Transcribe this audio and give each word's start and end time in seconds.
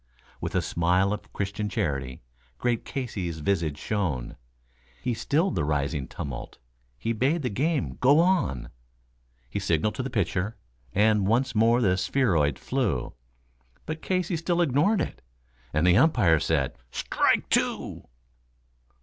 With 0.41 0.55
a 0.55 0.63
smile 0.63 1.13
of 1.13 1.31
Christian 1.31 1.69
charity 1.69 2.23
great 2.57 2.85
Casey's 2.85 3.37
visage 3.37 3.77
shone; 3.77 4.35
He 4.99 5.13
stilled 5.13 5.53
the 5.53 5.63
rising 5.63 6.07
tumult; 6.07 6.57
he 6.97 7.13
bade 7.13 7.43
the 7.43 7.51
game 7.51 7.97
go 8.01 8.19
on; 8.19 8.71
He 9.47 9.59
signaled 9.59 9.93
to 9.93 10.01
the 10.01 10.09
pitcher, 10.09 10.57
and 10.91 11.27
once 11.27 11.53
more 11.53 11.81
the 11.81 11.97
spheroid 11.97 12.57
flew, 12.57 13.13
But 13.85 14.01
Casey 14.01 14.37
still 14.37 14.59
ignored 14.59 15.01
it; 15.01 15.21
and 15.71 15.85
the 15.85 15.97
umpire 15.97 16.39
said, 16.39 16.79
"Strike 16.89 17.47
two." 17.49 18.07